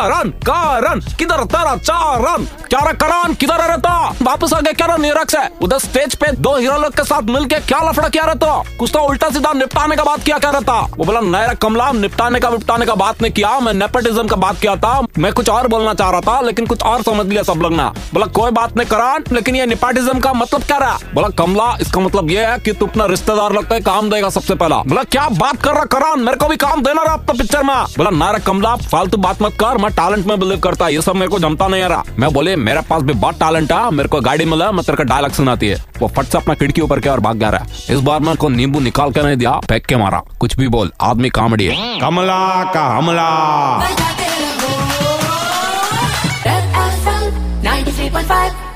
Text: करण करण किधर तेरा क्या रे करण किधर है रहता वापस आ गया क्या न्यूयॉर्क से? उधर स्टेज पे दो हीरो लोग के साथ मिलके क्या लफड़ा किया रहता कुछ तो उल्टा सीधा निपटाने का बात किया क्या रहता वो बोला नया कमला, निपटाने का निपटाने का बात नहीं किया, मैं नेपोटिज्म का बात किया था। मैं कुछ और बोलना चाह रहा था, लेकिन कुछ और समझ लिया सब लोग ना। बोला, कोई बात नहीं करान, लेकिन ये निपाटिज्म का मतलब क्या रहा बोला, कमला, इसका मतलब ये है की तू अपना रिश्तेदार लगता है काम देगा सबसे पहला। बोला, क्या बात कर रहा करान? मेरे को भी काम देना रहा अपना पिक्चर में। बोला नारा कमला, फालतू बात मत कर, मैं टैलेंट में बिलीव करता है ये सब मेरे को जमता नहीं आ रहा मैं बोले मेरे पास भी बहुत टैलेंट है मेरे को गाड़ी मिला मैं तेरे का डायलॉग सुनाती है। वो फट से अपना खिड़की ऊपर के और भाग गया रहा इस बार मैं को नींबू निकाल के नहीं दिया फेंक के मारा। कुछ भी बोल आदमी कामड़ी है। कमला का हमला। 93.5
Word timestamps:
करण 0.00 0.30
करण 0.42 1.00
किधर 1.18 1.42
तेरा 1.46 1.74
क्या 1.84 2.78
रे 2.80 2.92
करण 2.96 3.32
किधर 3.34 3.60
है 3.60 3.66
रहता 3.68 3.90
वापस 4.22 4.52
आ 4.52 4.60
गया 4.60 4.72
क्या 4.74 4.96
न्यूयॉर्क 4.96 5.30
से? 5.30 5.38
उधर 5.62 5.78
स्टेज 5.78 6.14
पे 6.14 6.30
दो 6.34 6.56
हीरो 6.56 6.76
लोग 6.78 6.94
के 6.96 7.02
साथ 7.04 7.22
मिलके 7.30 7.58
क्या 7.62 7.80
लफड़ा 7.80 8.08
किया 8.08 8.24
रहता 8.24 8.62
कुछ 8.78 8.90
तो 8.92 9.00
उल्टा 9.00 9.28
सीधा 9.30 9.52
निपटाने 9.52 9.96
का 9.96 10.04
बात 10.04 10.22
किया 10.22 10.38
क्या 10.38 10.50
रहता 10.50 10.78
वो 10.90 11.04
बोला 11.04 11.20
नया 11.22 11.52
कमला, 11.56 11.90
निपटाने 11.92 12.40
का 12.40 12.50
निपटाने 12.50 12.86
का 12.86 12.94
बात 12.94 13.22
नहीं 13.22 13.32
किया, 13.32 13.58
मैं 13.60 13.72
नेपोटिज्म 13.74 14.26
का 14.28 14.36
बात 14.36 14.60
किया 14.60 14.76
था। 14.76 15.00
मैं 15.18 15.32
कुछ 15.32 15.48
और 15.50 15.68
बोलना 15.68 15.94
चाह 15.94 16.10
रहा 16.10 16.20
था, 16.20 16.40
लेकिन 16.40 16.66
कुछ 16.66 16.82
और 16.82 17.02
समझ 17.02 17.26
लिया 17.26 17.42
सब 17.42 17.60
लोग 17.62 17.72
ना। 17.72 17.88
बोला, 18.14 18.26
कोई 18.28 18.50
बात 18.50 18.76
नहीं 18.76 18.88
करान, 18.88 19.24
लेकिन 19.32 19.56
ये 19.56 19.66
निपाटिज्म 19.66 20.18
का 20.20 20.32
मतलब 20.34 20.62
क्या 20.62 20.78
रहा 20.78 20.98
बोला, 21.14 21.28
कमला, 21.38 21.76
इसका 21.80 22.00
मतलब 22.00 22.30
ये 22.30 22.46
है 22.46 22.58
की 22.58 22.72
तू 22.72 22.86
अपना 22.86 23.06
रिश्तेदार 23.06 23.52
लगता 23.52 23.74
है 23.74 23.80
काम 23.82 24.10
देगा 24.10 24.30
सबसे 24.30 24.54
पहला। 24.54 24.76
बोला, 24.84 25.02
क्या 25.06 25.28
बात 25.38 25.62
कर 25.62 25.74
रहा 25.74 25.84
करान? 25.92 26.20
मेरे 26.20 26.36
को 26.36 26.48
भी 26.48 26.56
काम 26.58 26.82
देना 26.82 27.02
रहा 27.02 27.14
अपना 27.14 27.38
पिक्चर 27.38 27.62
में। 27.62 27.76
बोला 27.98 28.10
नारा 28.16 28.38
कमला, 28.40 28.74
फालतू 28.86 29.16
बात 29.18 29.42
मत 29.42 29.56
कर, 29.60 29.78
मैं 29.78 29.89
टैलेंट 29.90 30.26
में 30.26 30.38
बिलीव 30.40 30.58
करता 30.60 30.84
है 30.84 30.94
ये 30.94 31.02
सब 31.02 31.14
मेरे 31.14 31.28
को 31.28 31.38
जमता 31.38 31.68
नहीं 31.68 31.82
आ 31.82 31.86
रहा 31.86 32.04
मैं 32.18 32.32
बोले 32.32 32.56
मेरे 32.56 32.80
पास 32.80 33.02
भी 33.02 33.12
बहुत 33.14 33.34
टैलेंट 33.34 33.72
है 33.72 33.90
मेरे 33.90 34.08
को 34.08 34.20
गाड़ी 34.20 34.44
मिला 34.44 34.70
मैं 34.72 34.84
तेरे 34.84 34.96
का 34.96 35.04
डायलॉग 35.04 35.32
सुनाती 35.32 35.68
है। 35.68 35.84
वो 36.00 36.08
फट 36.08 36.24
से 36.24 36.38
अपना 36.38 36.54
खिड़की 36.54 36.80
ऊपर 36.80 37.00
के 37.00 37.08
और 37.08 37.20
भाग 37.20 37.36
गया 37.36 37.50
रहा 37.50 37.66
इस 37.90 38.00
बार 38.00 38.20
मैं 38.20 38.36
को 38.36 38.48
नींबू 38.48 38.80
निकाल 38.80 39.12
के 39.12 39.22
नहीं 39.22 39.36
दिया 39.36 39.58
फेंक 39.68 39.86
के 39.86 39.96
मारा। 39.96 40.22
कुछ 40.40 40.56
भी 40.56 40.68
बोल 40.68 40.92
आदमी 41.00 41.28
कामड़ी 41.30 41.66
है। 41.66 41.98
कमला 42.00 42.64
का 42.74 42.86
हमला। 42.96 43.28
93.5 47.62 48.69